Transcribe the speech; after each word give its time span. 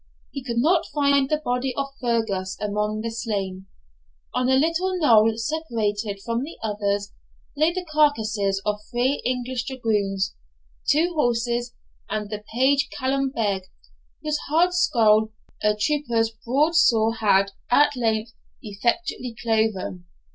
He 0.31 0.43
could 0.43 0.57
not 0.57 0.87
find 0.87 1.29
the 1.29 1.43
body 1.45 1.75
of 1.77 1.93
Fergus 2.01 2.57
among 2.59 3.01
the 3.01 3.11
slain. 3.11 3.67
On 4.33 4.49
a 4.49 4.55
little 4.55 4.97
knoll, 4.97 5.37
separated 5.37 6.19
from 6.25 6.41
the 6.41 6.57
others, 6.63 7.13
lay 7.55 7.71
the 7.71 7.85
carcasses 7.85 8.63
of 8.65 8.79
three 8.89 9.21
English 9.23 9.65
dragoons, 9.65 10.33
two 10.87 11.13
horses, 11.13 11.75
and 12.09 12.31
the 12.31 12.43
page 12.51 12.89
Callum 12.89 13.29
Beg, 13.29 13.61
whose 14.23 14.39
hard 14.49 14.73
skull 14.73 15.33
a 15.61 15.75
trooper's 15.75 16.31
broadsword 16.31 17.17
had, 17.19 17.51
at 17.69 17.95
length, 17.95 18.33
effectually 18.63 19.35
cloven. 19.39 20.05